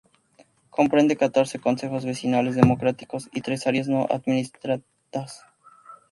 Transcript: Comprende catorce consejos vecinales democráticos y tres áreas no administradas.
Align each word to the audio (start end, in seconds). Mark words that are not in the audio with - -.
Comprende 0.71 1.15
catorce 1.15 1.59
consejos 1.59 2.05
vecinales 2.05 2.55
democráticos 2.55 3.29
y 3.33 3.41
tres 3.41 3.67
áreas 3.67 3.87
no 3.87 4.07
administradas. 4.09 5.43